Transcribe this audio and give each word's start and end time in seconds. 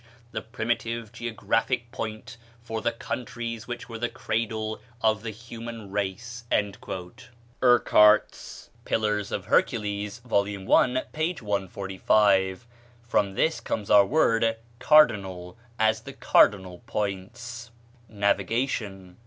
the 0.31 0.41
primitive 0.41 1.11
geographic 1.11 1.91
point 1.91 2.37
for 2.63 2.81
the 2.81 2.91
countries 2.91 3.67
which 3.67 3.87
were 3.87 3.99
the 3.99 4.09
cradle 4.09 4.81
of 4.99 5.21
the 5.21 5.29
human 5.29 5.91
race." 5.91 6.43
(Urquhart's 7.61 8.71
"Pillars 8.83 9.31
of 9.31 9.45
Hercules," 9.45 10.17
vol. 10.25 10.47
i., 10.47 11.03
p. 11.13 11.37
145.) 11.39 12.65
From 13.07 13.35
this 13.35 13.59
comes 13.59 13.91
our 13.91 14.05
word 14.07 14.57
"cardinal," 14.79 15.55
as 15.77 16.01
the 16.01 16.13
cardinal 16.13 16.81
points. 16.87 17.69
Navigation. 18.09 19.17